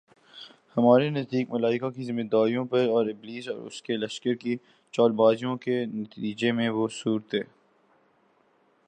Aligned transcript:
ہمارے 0.77 1.09
نزدیک، 1.09 1.45
ملائکہ 1.49 1.89
کی 1.89 2.03
ذمہ 2.03 2.21
داریوں 2.31 2.65
اور 2.87 3.05
ابلیس 3.05 3.47
اور 3.49 3.57
اس 3.57 3.81
کے 3.81 3.97
لشکر 3.97 4.33
کی 4.33 4.55
چالبازیوں 4.93 5.55
کے 5.57 5.85
نتیجے 5.85 6.51
میں 6.51 6.69
وہ 6.69 6.87
صورتِ 6.91 7.41